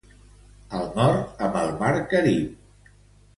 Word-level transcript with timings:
Al 0.77 0.87
nord, 0.99 1.35
amb 1.49 1.59
el 1.61 1.69
Mar 1.83 1.93
Carib. 2.15 2.89